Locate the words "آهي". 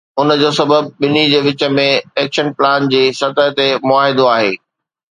4.35-4.53